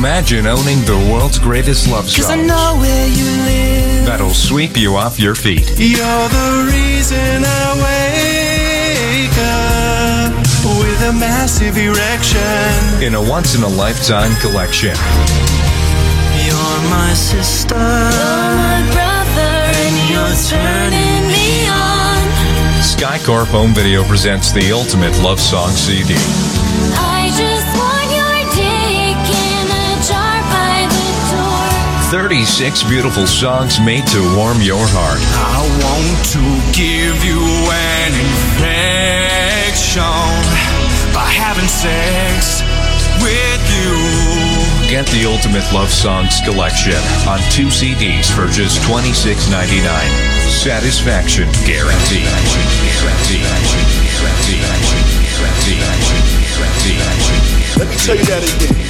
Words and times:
Imagine 0.00 0.46
owning 0.46 0.80
the 0.86 0.96
world's 1.12 1.38
greatest 1.38 1.86
love 1.86 2.04
Cause 2.04 2.30
I 2.30 2.36
songs 2.36 2.48
know 2.48 2.78
where 2.80 3.06
you 3.06 3.24
live. 3.44 4.06
that'll 4.06 4.32
sweep 4.32 4.74
you 4.74 4.96
off 4.96 5.20
your 5.20 5.34
feet. 5.34 5.68
You're 5.76 6.28
the 6.32 6.72
reason 6.72 7.44
I 7.44 7.66
wake 7.84 9.36
up 9.44 10.32
with 10.80 11.02
a 11.02 11.12
massive 11.12 11.76
erection. 11.76 13.02
In 13.04 13.14
a 13.14 13.20
once 13.20 13.54
in 13.54 13.62
a 13.62 13.68
lifetime 13.68 14.34
collection. 14.40 14.96
You're 16.48 16.80
my 16.88 17.12
sister. 17.12 17.76
You're 17.76 18.56
my 18.56 18.80
brother, 18.96 19.52
and 19.84 19.96
you're 20.08 20.36
turning 20.48 21.28
me 21.28 21.68
on. 21.68 22.24
Skycorp 22.80 23.48
Home 23.48 23.74
Video 23.74 24.02
presents 24.04 24.50
the 24.50 24.72
ultimate 24.72 25.12
love 25.20 25.38
song 25.38 25.68
CD. 25.72 26.14
36 32.10 32.82
beautiful 32.90 33.24
songs 33.24 33.78
made 33.78 34.04
to 34.08 34.18
warm 34.34 34.58
your 34.60 34.82
heart. 34.82 35.22
I 35.38 35.62
want 35.78 36.18
to 36.34 36.42
give 36.74 37.22
you 37.22 37.38
an 37.38 38.10
infection 38.18 40.02
by 41.14 41.22
having 41.30 41.70
sex 41.70 42.66
with 43.22 43.62
you. 43.78 43.94
Get 44.90 45.06
the 45.14 45.22
ultimate 45.22 45.62
love 45.70 45.94
songs 45.94 46.42
collection 46.42 46.98
on 47.30 47.38
two 47.54 47.70
CDs 47.70 48.26
for 48.26 48.50
just 48.50 48.82
$26.99. 48.90 49.86
Satisfaction 50.50 51.46
guaranteed. 51.62 52.26
Let 57.78 57.86
me 57.86 57.94
tell 58.02 58.18
you 58.18 58.26
that 58.26 58.42
again. 58.42 58.89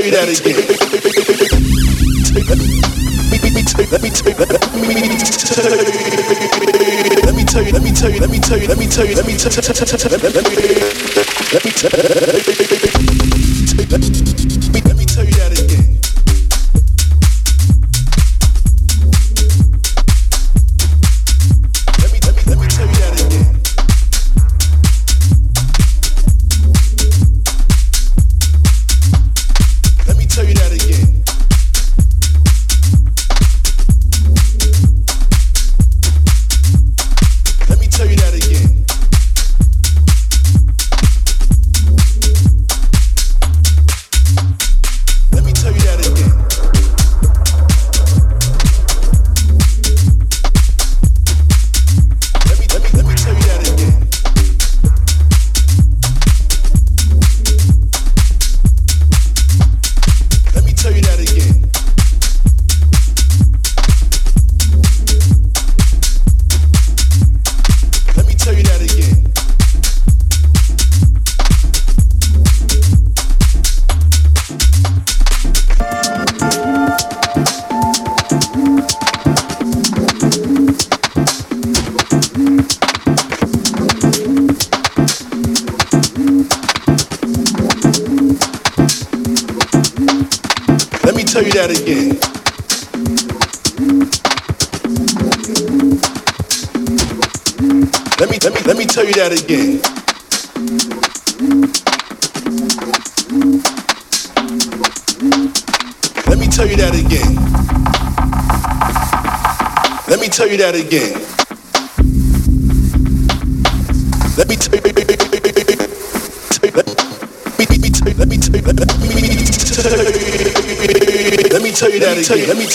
Let 0.00 0.06
me 0.06 0.40
tell 3.64 3.82
you 3.82 3.90
that 3.90 4.00
again. 4.00 4.36
Let 7.20 7.36
me 7.36 7.42
tell 7.44 7.62
you. 7.62 7.70
Let 7.70 7.82
me 7.82 7.90
tell 7.90 8.00
you. 8.00 8.00
Let 8.00 8.00
me 8.00 8.00
tell 8.00 8.00
you. 8.00 8.22
Let 8.22 8.30
me 8.30 8.40
tell 8.40 8.58
you. 8.58 8.68
Let 8.68 8.78
me 8.78 8.78
tell 8.78 8.78
you. 8.78 8.78
Let 8.78 8.78
me 8.78 8.86
tell 8.86 9.04
you. 9.06 9.14
Let 9.14 9.26
me 9.26 9.36
tell 9.36 9.50
you. 9.50 9.52
Let 9.52 9.64
me 11.64 11.70
tell 11.72 11.90
let 14.84 14.96
me 14.96 15.04
tell 15.04 15.24
you 15.24 15.32
that 15.32 15.52
again. 15.52 15.69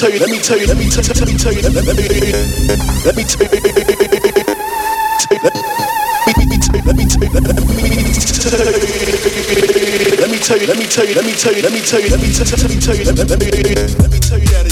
Again. 0.03 0.19
Let 0.19 0.29
me 0.29 0.39
tell 0.39 0.59
you. 0.59 0.67
Let 0.67 0.77
me 0.77 0.89
tell 0.89 1.03
you. 1.03 1.13
Let 1.13 1.27
me 1.27 1.37
tell 1.37 1.53
you. 1.53 1.61
Let 1.61 1.71
me 1.71 1.79
tell 1.79 1.95
you. 1.95 2.35
Let 3.05 3.15
me 3.15 3.23
tell 3.23 3.45
you. 3.45 3.55
Let 3.55 3.75
me 3.75 3.79
tell 5.19 5.35
you. 5.35 5.63
Let 6.85 6.95
me 6.95 7.05
tell 7.05 7.05
you. 7.05 7.05
Let 7.05 7.05
me 7.05 7.05
tell 7.05 7.27
you. 7.27 7.37
Let 7.37 7.79
me 10.17 10.25
tell 10.25 10.25
you. 10.25 10.25
Let 10.25 10.31
me 10.31 10.37
tell 10.39 10.57
you, 10.59 10.67
let 10.67 10.77
me 10.77 10.85
tell 10.85 11.05
you, 11.05 11.15
let 11.15 11.25
me 11.25 11.25
tell 11.25 11.25
you, 11.25 11.25
let 11.25 11.25
me 11.25 11.31
tell 11.33 11.53
you, 11.53 11.61
let 11.61 11.73
me 11.73 11.81
tell 11.81 12.01
you, 12.01 12.09
let 12.09 12.21
me 12.21 12.31
tell 12.31 12.45
you, 12.45 12.55
let 12.55 12.69
me 12.69 12.79
tell 12.79 12.95
you, 12.95 13.03
let 13.05 13.15
me 13.15 13.21
tell 13.21 13.35
you 13.35 13.45
that 13.45 13.63
again. 13.63 13.89
Let 13.99 14.11
me 14.11 14.64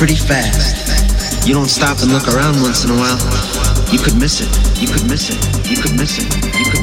pretty 0.00 0.16
fast. 0.16 1.46
You 1.46 1.52
don't 1.52 1.68
stop 1.68 1.98
and 2.00 2.10
look 2.10 2.26
around 2.26 2.56
once 2.62 2.86
in 2.86 2.90
a 2.90 2.96
while. 2.96 3.20
You 3.92 3.98
could 3.98 4.16
miss 4.16 4.40
it. 4.40 4.48
You 4.80 4.88
could 4.88 5.04
miss 5.10 5.28
it. 5.28 5.36
You 5.68 5.76
could 5.76 5.92
miss 5.92 6.16
it. 6.16 6.24
You 6.58 6.64
could 6.72 6.79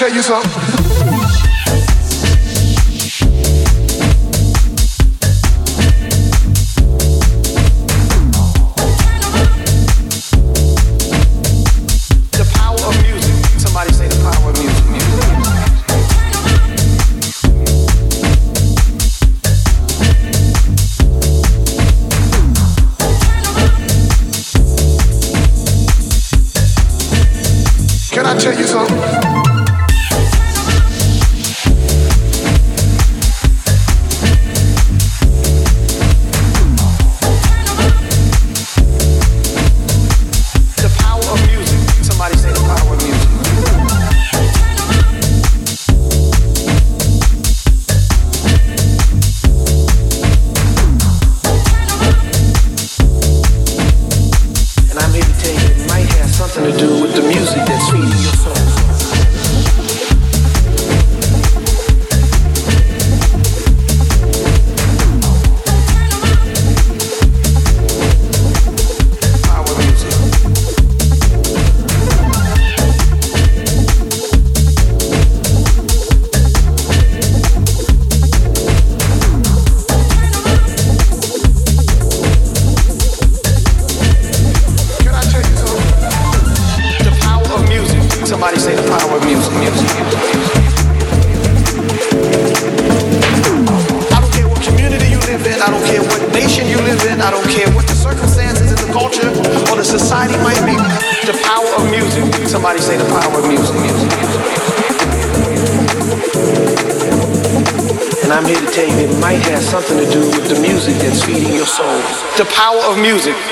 tell 0.00 0.14
you 0.14 0.22
something. 0.22 0.49
something 56.48 56.72
to 56.72 56.78
do 56.78 57.02
with 57.02 57.14
the 57.14 57.20
music 57.20 57.66
that's 57.66 57.90
feeding 57.90 58.08
your 58.08 58.32
soul. 58.32 58.59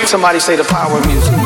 somebody 0.09 0.41
say 0.41 0.57
the 0.57 0.65
power 0.65 0.97
of 0.99 1.07
music. 1.07 1.38